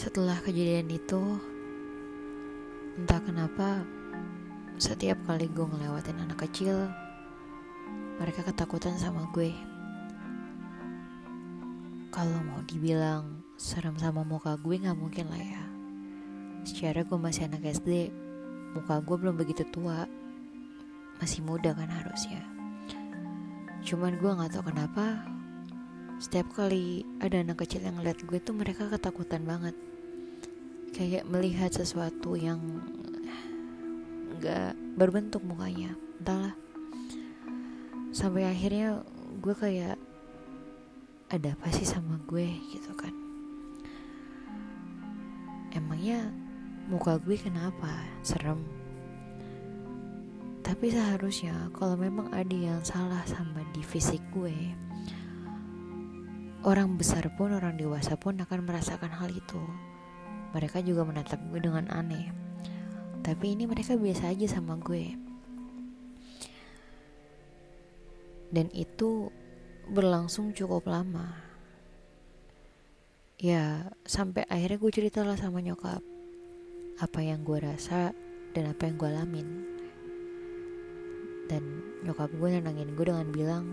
[0.00, 1.20] Setelah kejadian itu,
[2.96, 3.84] entah kenapa
[4.80, 6.88] setiap kali gue ngelewatin anak kecil,
[8.16, 9.52] mereka ketakutan sama gue.
[12.08, 15.64] Kalau mau dibilang serem sama muka gue nggak mungkin lah ya.
[16.64, 18.08] Secara gue masih anak SD,
[18.72, 20.08] muka gue belum begitu tua,
[21.20, 22.40] masih muda kan harusnya.
[23.84, 25.28] Cuman gue nggak tahu kenapa
[26.16, 29.76] setiap kali ada anak kecil yang ngeliat gue tuh mereka ketakutan banget
[30.92, 32.60] kayak melihat sesuatu yang
[34.38, 35.94] nggak berbentuk mukanya.
[36.20, 36.54] Entahlah.
[38.10, 39.00] Sampai akhirnya
[39.40, 39.96] gue kayak
[41.30, 42.48] ada apa sih sama gue?
[42.74, 43.14] Gitu kan.
[45.70, 46.30] Emangnya
[46.90, 48.62] muka gue kenapa serem?
[50.60, 54.54] Tapi seharusnya kalau memang ada yang salah sama di fisik gue
[56.60, 59.64] Orang besar pun, orang dewasa pun akan merasakan hal itu.
[60.50, 62.30] Mereka juga menatap gue dengan aneh.
[63.22, 65.14] Tapi ini mereka biasa aja sama gue.
[68.50, 69.30] Dan itu
[69.86, 71.38] berlangsung cukup lama.
[73.38, 76.02] Ya, sampai akhirnya gue cerita lah sama nyokap.
[76.98, 78.10] Apa yang gue rasa
[78.52, 79.48] dan apa yang gue alamin.
[81.46, 81.62] Dan
[82.02, 83.64] nyokap gue nenangin gue dengan bilang,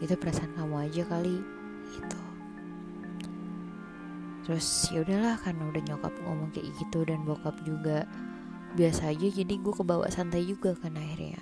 [0.00, 1.36] itu perasaan kamu aja kali
[1.92, 2.29] gitu
[4.50, 8.02] terus ya udahlah karena udah nyokap ngomong kayak gitu dan bokap juga
[8.74, 11.38] biasa aja jadi gue kebawa santai juga kan akhirnya.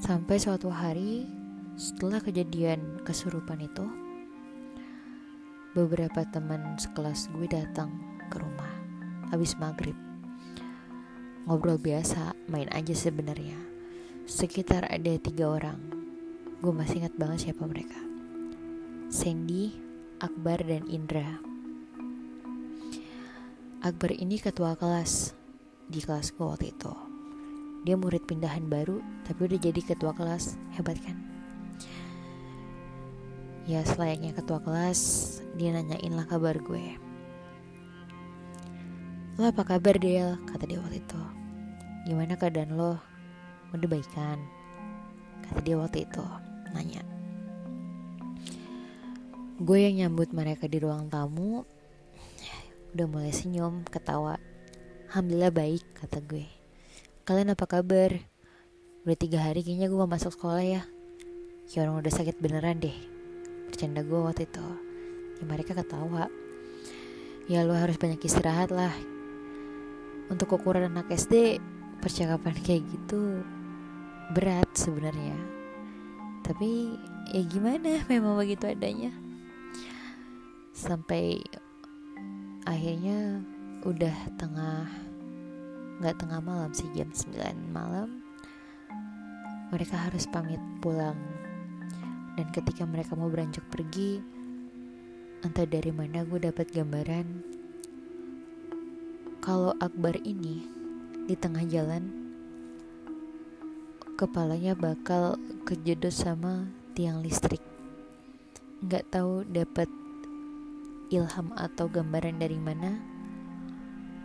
[0.00, 1.28] Sampai suatu hari
[1.76, 3.84] setelah kejadian kesurupan itu
[5.76, 7.92] beberapa teman sekelas gue datang
[8.32, 8.72] ke rumah
[9.28, 9.96] habis maghrib.
[11.44, 13.60] Ngobrol biasa main aja sebenarnya.
[14.24, 15.76] Sekitar ada tiga orang.
[16.64, 18.00] Gue masih ingat banget siapa mereka.
[19.12, 19.91] Sandy,
[20.22, 21.26] Akbar, dan Indra.
[23.82, 25.34] Akbar ini ketua kelas
[25.90, 26.94] di kelasku waktu itu.
[27.82, 30.54] Dia murid pindahan baru, tapi udah jadi ketua kelas.
[30.78, 31.18] Hebat kan?
[33.66, 36.94] Ya selayaknya ketua kelas, dia nanyain lah kabar gue.
[39.42, 40.38] Lo apa kabar Del?
[40.46, 41.22] Kata dia waktu itu.
[42.06, 42.94] Gimana keadaan lo?
[43.74, 44.38] Udah baikan?
[45.50, 46.22] Kata dia waktu itu.
[46.70, 47.11] Nanya.
[49.62, 51.62] Gue yang nyambut mereka di ruang tamu.
[52.98, 54.34] Udah mulai senyum, ketawa.
[55.06, 56.50] Alhamdulillah baik, kata gue.
[57.22, 58.10] Kalian apa kabar?
[59.06, 60.82] Udah tiga hari kayaknya gue gak masuk sekolah ya.
[61.70, 62.96] Kayak orang udah sakit beneran deh.
[63.70, 64.66] Bercanda gue waktu itu.
[65.38, 66.26] Ya mereka ketawa.
[67.46, 68.90] Ya lo harus banyak istirahat lah.
[70.26, 71.62] Untuk ukuran anak SD
[72.02, 73.46] Percakapan kayak gitu
[74.34, 75.38] Berat sebenarnya.
[76.42, 76.98] Tapi
[77.30, 78.02] ya gimana?
[78.10, 79.30] Memang begitu adanya
[80.82, 81.38] sampai
[82.66, 83.38] akhirnya
[83.86, 84.90] udah tengah
[86.02, 88.18] nggak tengah malam sih jam 9 malam.
[89.70, 91.14] Mereka harus pamit pulang.
[92.34, 94.18] Dan ketika mereka mau beranjak pergi
[95.46, 97.26] entah dari mana gue dapat gambaran
[99.42, 100.66] kalau Akbar ini
[101.26, 102.10] di tengah jalan
[104.14, 105.34] kepalanya bakal
[105.66, 107.62] kejedot sama tiang listrik.
[108.86, 110.01] Nggak tahu dapat
[111.12, 112.96] ilham atau gambaran dari mana?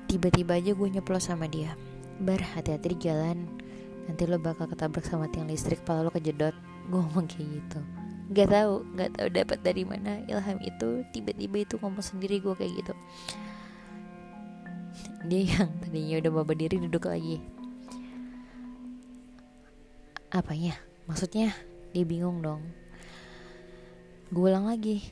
[0.08, 1.76] Tiba-tiba aja gue nyeplos sama dia.
[2.24, 3.44] Bar hati-hati di jalan.
[4.08, 6.56] Nanti lo bakal ketabrak sama tiang listrik kalau lo kejedot.
[6.88, 7.80] Gue ngomong kayak gitu.
[8.32, 11.04] Nggak tahu nggak tahu dapat dari mana ilham itu.
[11.12, 12.94] Tiba-tiba itu ngomong sendiri gue kayak gitu.
[15.28, 17.44] Dia yang tadinya udah bawa berdiri duduk lagi.
[20.32, 20.80] Apanya?
[21.04, 21.52] Maksudnya
[21.92, 22.64] dia bingung dong.
[24.32, 25.04] Gue ulang lagi.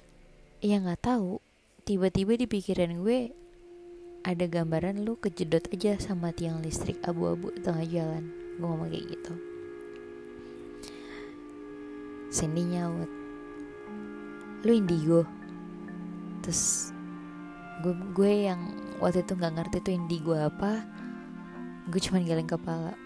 [0.64, 1.45] Ya nggak tahu
[1.86, 3.30] tiba-tiba di pikiran gue
[4.26, 8.26] ada gambaran lu kejedot aja sama tiang listrik abu-abu tengah jalan.
[8.58, 9.34] Gue ngomong kayak gitu.
[12.34, 13.06] Cindy nyaut.
[14.66, 15.30] Lu indigo.
[16.42, 16.90] Terus
[17.86, 20.82] gue gue yang waktu itu nggak ngerti tuh indigo apa.
[21.86, 22.98] Gue cuma geleng kepala.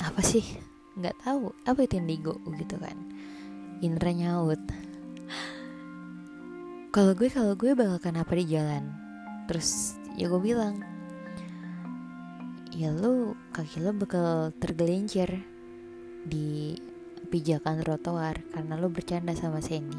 [0.00, 0.48] Apa sih?
[0.96, 1.52] Nggak tahu.
[1.68, 2.40] Apa itu indigo?
[2.56, 2.96] Gitu kan.
[3.84, 4.64] Indra nyaut
[6.94, 8.94] kalau gue kalau gue bakal kenapa di jalan.
[9.50, 10.78] Terus ya gue bilang
[12.70, 15.42] ya lu kaki lo bakal tergelincir
[16.22, 16.78] di
[17.34, 19.98] pijakan trotoar karena lo bercanda sama Sandy.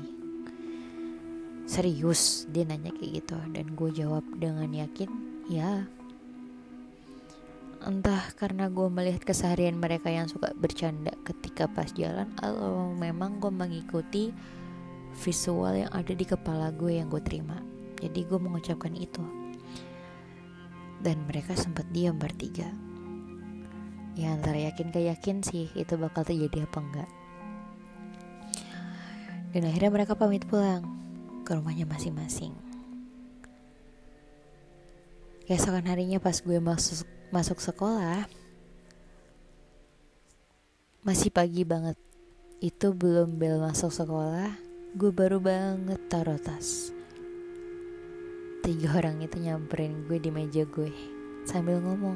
[1.68, 3.36] Serius dia nanya kayak gitu.
[3.52, 5.12] Dan gue jawab dengan yakin
[5.52, 5.84] ya.
[7.84, 13.52] Entah karena gue melihat keseharian mereka yang suka bercanda ketika pas jalan atau memang gue
[13.52, 14.32] mengikuti
[15.16, 17.58] visual yang ada di kepala gue yang gue terima.
[18.04, 19.24] Jadi gue mengucapkan itu.
[21.00, 22.68] Dan mereka sempat diam bertiga.
[24.16, 27.10] Ya antara yakin gak yakin sih itu bakal terjadi apa enggak.
[29.56, 30.84] Dan akhirnya mereka pamit pulang
[31.48, 32.52] ke rumahnya masing-masing.
[35.46, 38.26] Keesokan harinya pas gue masuk masuk sekolah
[41.06, 41.94] masih pagi banget.
[42.58, 44.65] Itu belum bel masuk sekolah
[44.96, 46.96] gue baru banget taruh tas.
[48.64, 50.88] Tiga orang itu nyamperin gue di meja gue
[51.44, 52.16] sambil ngomong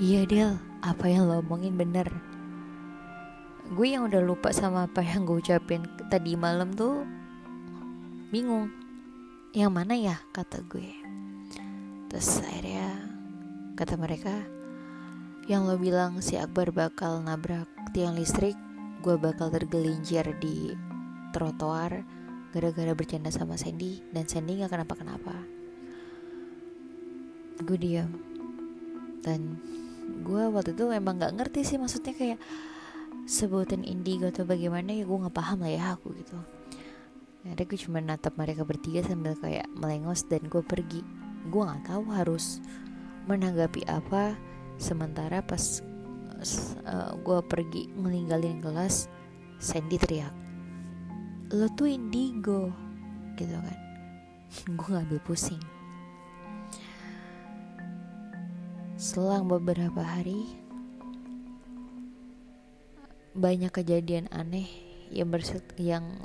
[0.00, 2.08] iya Del apa yang lo omongin bener?
[3.76, 7.04] Gue yang udah lupa sama apa yang gue ucapin tadi malam tuh
[8.32, 8.72] bingung.
[9.52, 10.16] Yang mana ya?
[10.32, 10.88] kata gue.
[12.08, 12.96] Terus akhirnya
[13.76, 14.40] kata mereka
[15.52, 18.56] yang lo bilang si Akbar bakal nabrak tiang listrik
[19.04, 20.88] gue bakal tergelincir di
[21.30, 22.04] trotoar
[22.50, 25.34] gara-gara bercanda sama Sandy dan Sandy gak kenapa-kenapa.
[27.62, 28.10] Gue diam.
[29.22, 29.60] Dan
[30.26, 32.38] gue waktu itu emang gak ngerti sih maksudnya kayak
[33.30, 36.34] sebutin indigo atau bagaimana ya gue nggak paham lah ya aku gitu.
[37.46, 41.06] Ada gue cuma natap mereka bertiga sambil kayak melengos dan gue pergi.
[41.46, 42.58] Gue nggak tahu harus
[43.30, 44.34] menanggapi apa
[44.80, 45.84] sementara pas
[46.40, 46.42] uh,
[46.88, 49.06] eh, gue pergi meninggalin kelas
[49.60, 50.49] Sandy teriak
[51.50, 52.70] lo tuh indigo
[53.34, 53.78] gitu kan.
[54.78, 55.62] Gue ngambil pusing.
[58.94, 60.46] Selang beberapa hari
[63.34, 64.66] banyak kejadian aneh
[65.10, 66.22] yang berse yang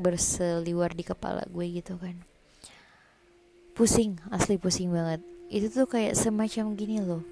[0.00, 2.14] berseliwar di kepala gue gitu kan.
[3.74, 5.20] Pusing asli pusing banget.
[5.50, 7.26] Itu tuh kayak semacam gini loh.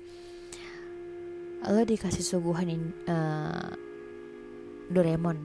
[1.63, 3.71] Lo dikasih suguhan uh,
[4.91, 5.39] Doraemon.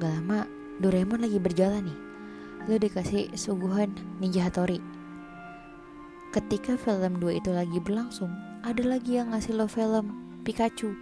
[0.00, 1.98] Gak lama Doraemon lagi berjalan nih.
[2.70, 3.90] Lo dikasih suguhan
[4.22, 4.78] Ninja Hattori.
[6.30, 8.30] Ketika film 2 itu lagi berlangsung
[8.62, 10.14] Ada lagi yang ngasih lo film
[10.46, 10.94] Pikachu.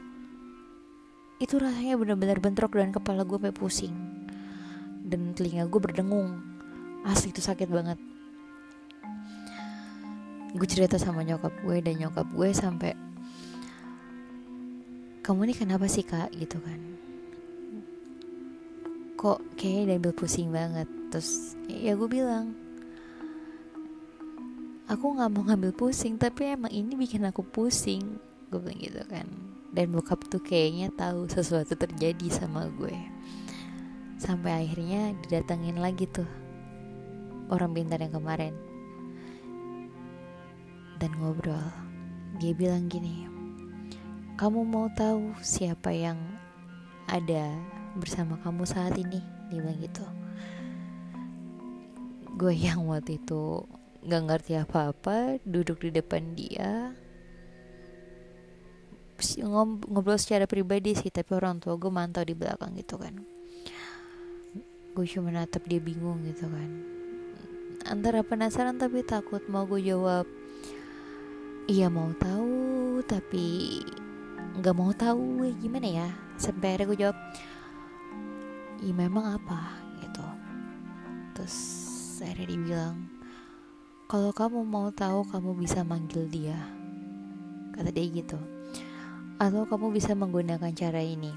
[1.37, 3.93] Itu rasanya benar-benar bentrok dan kepala gue sampai pusing.
[5.05, 6.41] Dan telinga gue berdengung.
[7.05, 8.01] Asli itu sakit banget.
[10.57, 12.97] Gue cerita sama nyokap gue dan nyokap gue sampai
[15.21, 16.33] Kamu ini kenapa sih kak?
[16.33, 16.97] gitu kan
[19.17, 20.89] kok kayaknya ambil pusing banget.
[21.11, 22.53] Terus ya gue bilang
[24.87, 28.21] aku nggak mau ngambil pusing tapi emang ini bikin aku pusing.
[28.53, 29.27] Gue bilang gitu kan.
[29.73, 32.95] Dan bokap tuh kayaknya tahu sesuatu terjadi sama gue.
[34.17, 36.29] Sampai akhirnya didatengin lagi tuh
[37.49, 38.55] orang pintar yang kemarin.
[40.97, 41.61] Dan ngobrol
[42.37, 43.37] dia bilang gini
[44.37, 46.21] kamu mau tahu siapa yang
[47.09, 47.57] ada
[47.97, 50.05] bersama kamu saat ini dia bilang gitu.
[52.37, 53.65] Gue yang waktu itu
[54.05, 56.93] nggak ngerti apa-apa duduk di depan dia.
[59.41, 63.17] Ngobrol secara pribadi sih tapi orang tua gue mantau di belakang gitu kan.
[64.93, 66.71] Gue cuma natap dia bingung gitu kan.
[67.89, 70.29] Antara penasaran tapi takut mau gue jawab
[71.67, 73.81] iya mau tahu tapi
[74.61, 76.09] nggak mau tahu gimana ya?
[76.37, 77.19] Sampai akhirnya gue jawab
[78.83, 79.77] ya memang apa?
[80.01, 80.27] Gitu.
[81.37, 81.57] Terus
[82.17, 83.09] saya dibilang
[84.09, 86.57] kalau kamu mau tahu kamu bisa manggil dia
[87.77, 88.39] kata dia gitu
[89.37, 91.33] atau kamu bisa menggunakan cara ini.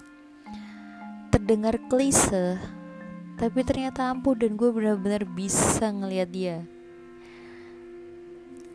[1.30, 2.60] Terdengar klise
[3.36, 6.64] tapi ternyata ampuh dan gue benar-benar bisa ngeliat dia.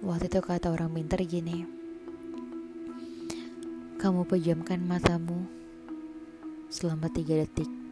[0.05, 1.85] Waktu itu kata orang pintar gini
[4.05, 5.49] kamu pejamkan matamu
[6.69, 7.84] selama tiga detik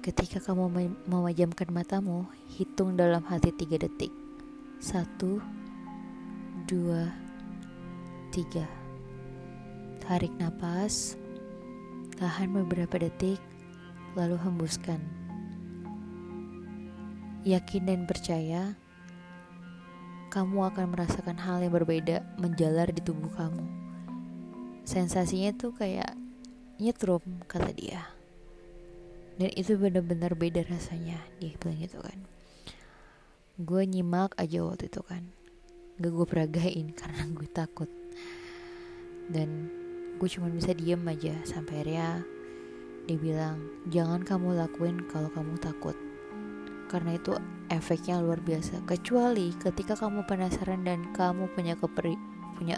[0.00, 2.24] Ketika kamu memejamkan matamu,
[2.56, 4.08] hitung dalam hati tiga detik.
[4.80, 5.44] Satu,
[6.64, 7.12] dua,
[8.32, 8.64] tiga.
[10.00, 11.20] Tarik nafas,
[12.16, 13.36] tahan beberapa detik,
[14.16, 15.04] lalu hembuskan.
[17.44, 18.72] Yakin dan percaya,
[20.32, 23.68] kamu akan merasakan hal yang berbeda menjalar di tubuh kamu.
[24.88, 26.16] Sensasinya tuh kayak
[26.80, 28.19] nyetrum, kata dia
[29.40, 32.18] dan itu benar-benar beda rasanya dia bilang gitu kan.
[33.56, 35.24] Gue nyimak aja waktu itu kan.
[35.96, 37.88] Gak gue peragain karena gue takut.
[39.32, 39.72] Dan
[40.20, 42.20] gue cuma bisa diem aja sampai akhirnya
[43.08, 45.96] dia bilang jangan kamu lakuin kalau kamu takut.
[46.92, 47.32] Karena itu
[47.72, 48.84] efeknya luar biasa.
[48.84, 52.12] Kecuali ketika kamu penasaran dan kamu punya keperi
[52.60, 52.76] punya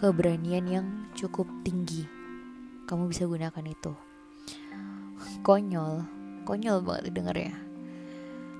[0.00, 2.08] keberanian yang cukup tinggi
[2.88, 4.07] kamu bisa gunakan itu
[5.42, 6.04] konyol.
[6.44, 7.68] Konyol banget ya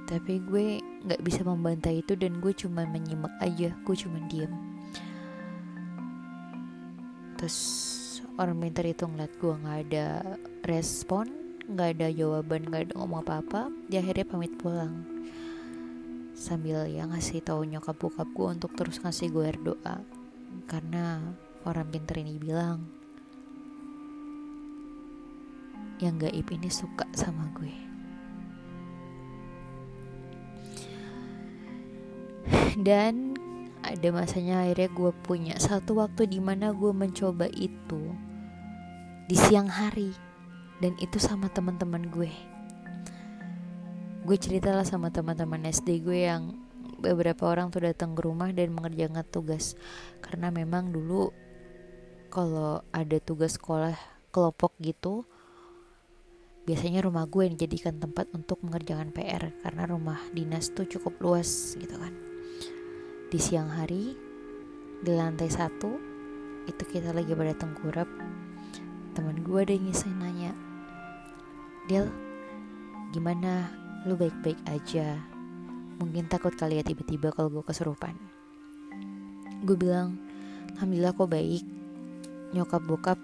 [0.08, 4.49] tapi gue nggak bisa membantai itu dan gue cuma menyimak aja gue cuma diem.
[7.37, 7.58] Terus
[8.40, 10.06] orang pintar itu ngeliat gue nggak ada
[10.64, 11.28] respon
[11.68, 13.61] nggak ada jawaban nggak ada ngomong apa apa
[13.92, 15.04] dia akhirnya pamit pulang.
[16.32, 20.00] Sambil ya ngasih tahu nyokap bokap gue untuk terus ngasih gue doa.
[20.64, 21.20] Karena
[21.68, 22.98] orang pintar ini bilang
[25.99, 27.75] yang gaib ini suka sama gue.
[32.78, 33.35] Dan
[33.83, 38.14] ada masanya akhirnya gue punya satu waktu di mana gue mencoba itu
[39.26, 40.14] di siang hari.
[40.78, 42.31] Dan itu sama teman-teman gue.
[44.23, 46.55] Gue ceritalah sama teman-teman SD gue yang
[47.02, 49.75] beberapa orang tuh datang ke rumah dan mengerjakan tugas.
[50.23, 51.35] Karena memang dulu
[52.31, 53.97] kalau ada tugas sekolah
[54.31, 55.26] kelompok gitu
[56.69, 61.73] biasanya rumah gue yang dijadikan tempat untuk mengerjakan PR karena rumah dinas tuh cukup luas
[61.81, 62.13] gitu kan.
[63.33, 64.13] Di siang hari
[65.01, 65.97] di lantai satu
[66.69, 68.05] itu kita lagi pada tengkurap.
[69.17, 69.89] Teman gue ada yang
[70.21, 70.53] nanya
[71.89, 72.05] Del
[73.17, 73.73] gimana?
[74.05, 75.17] Lu baik-baik aja.
[75.97, 78.13] Mungkin takut kali ya tiba-tiba kalau gue kesurupan.
[79.65, 80.21] Gue bilang
[80.77, 81.65] alhamdulillah kok baik.
[82.53, 83.19] Nyokap bokap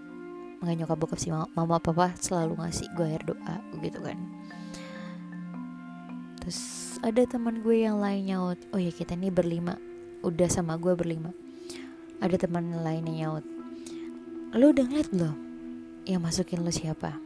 [0.65, 4.19] nggak nyokap bokap sih mama papa selalu ngasih gue air doa gitu kan.
[6.41, 6.61] Terus
[7.05, 9.77] ada teman gue yang lain nyaut oh ya kita nih berlima.
[10.25, 11.31] Udah sama gue berlima.
[12.25, 13.45] Ada teman lain yang nyaut
[14.55, 15.37] lo udah ngeliat belum
[16.07, 17.19] yang masukin lo siapa?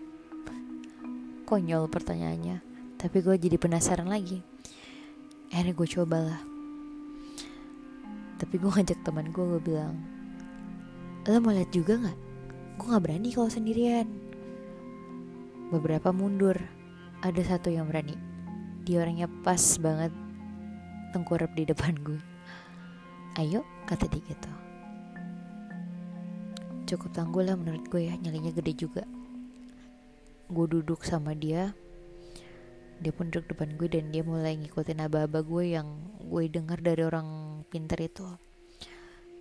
[1.45, 2.64] Konyol pertanyaannya.
[2.97, 4.40] Tapi gue jadi penasaran lagi.
[5.52, 6.40] Akhirnya gue cobalah.
[8.40, 10.18] Tapi gue ngajak teman gue gue bilang
[11.28, 12.27] lo mau lihat juga nggak
[12.78, 14.06] gue gak berani kalau sendirian.
[15.75, 16.54] Beberapa mundur.
[17.18, 18.14] Ada satu yang berani.
[18.87, 20.14] Dia orangnya pas banget.
[21.11, 22.23] Tengkurap di depan gue.
[23.35, 24.50] Ayo kata dia gitu.
[26.88, 28.14] Cukup tangguh lah menurut gue ya.
[28.14, 29.02] Nyalinya gede juga.
[30.47, 31.75] Gue duduk sama dia.
[33.02, 37.02] Dia pun duduk depan gue dan dia mulai ngikutin aba-aba gue yang gue dengar dari
[37.02, 38.25] orang pintar itu.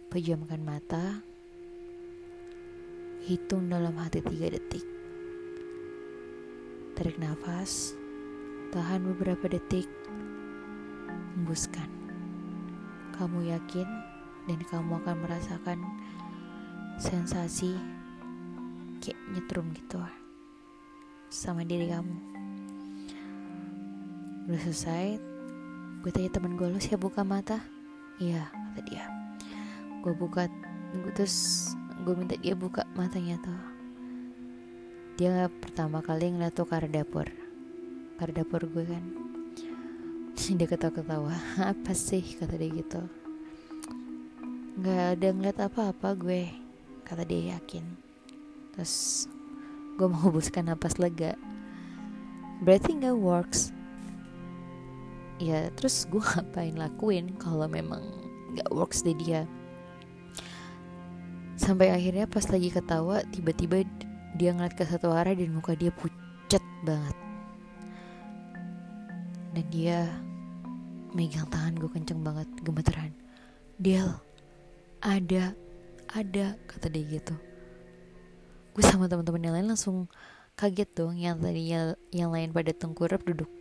[0.10, 1.22] Pejamkan mata
[3.28, 4.88] Hitung dalam hati tiga detik.
[6.96, 7.92] Tarik nafas,
[8.72, 9.84] tahan beberapa detik,
[11.36, 11.92] hembuskan.
[13.20, 13.84] Kamu yakin
[14.48, 15.76] dan kamu akan merasakan
[16.96, 17.76] sensasi
[19.04, 20.00] kayak nyetrum gitu
[21.28, 22.16] sama diri kamu.
[24.48, 25.20] Udah selesai,
[26.00, 27.60] gue tanya temen gue lu siap buka mata?
[28.24, 29.04] Iya, kata dia.
[30.00, 30.48] Gue buka,
[30.96, 31.68] gue terus
[32.06, 33.62] gue minta dia buka matanya tuh.
[35.18, 37.26] Dia pertama kali ngeliat tuh ke dapur.
[38.22, 39.04] Ke dapur gue kan.
[40.38, 41.34] Dia ketawa-ketawa
[41.74, 42.22] apa sih?
[42.38, 43.02] kata dia gitu.
[44.78, 46.54] Nggak ada ngeliat apa-apa gue
[47.02, 47.82] kata dia yakin.
[48.78, 49.26] Terus
[49.98, 51.34] gue mau hembuskan napas lega.
[52.62, 53.74] Berarti nggak works.
[55.42, 58.06] Ya terus gue ngapain lakuin kalau memang
[58.54, 59.50] nggak works di dia
[61.68, 63.84] Sampai akhirnya pas lagi ketawa tiba-tiba
[64.40, 67.18] dia ngeliat ke satu arah dan muka dia pucat banget.
[69.52, 70.08] Dan dia
[71.12, 73.12] megang tangan gue kenceng banget gemeteran.
[73.76, 74.08] Del,
[75.04, 75.52] ada,
[76.08, 77.36] ada kata dia gitu.
[78.72, 80.08] Gue sama teman-teman yang lain langsung
[80.56, 83.52] kaget dong yang tadinya yang lain pada tengkurap duduk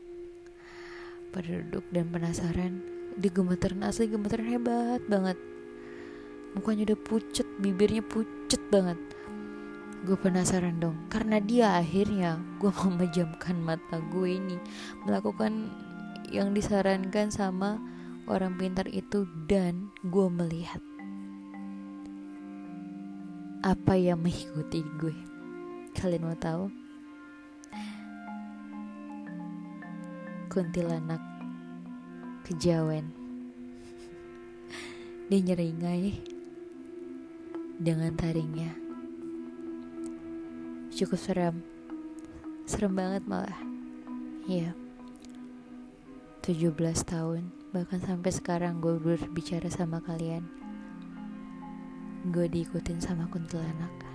[1.29, 2.81] pada duduk dan penasaran
[3.21, 5.37] di gemeteran asli gemeteran hebat banget
[6.57, 8.97] mukanya udah pucet bibirnya pucet banget.
[10.09, 14.57] Gue penasaran dong karena dia akhirnya gue memejamkan mata gue ini
[15.05, 15.69] melakukan
[16.33, 17.77] yang disarankan sama
[18.27, 20.83] orang pintar itu dan gue melihat
[23.63, 25.15] apa yang mengikuti gue
[25.97, 26.69] kalian mau tahu?
[30.53, 31.21] Kuntilanak
[32.45, 33.09] kejawen.
[35.29, 36.36] Dia nyeringai
[37.77, 38.73] dengan taringnya.
[40.97, 41.61] Cukup seram.
[42.65, 43.61] Serem banget malah.
[44.49, 44.73] Iya.
[46.41, 46.73] 17
[47.05, 50.47] tahun, bahkan sampai sekarang gue berbicara sama kalian.
[52.33, 54.06] Gue diikutin sama kuntilanak.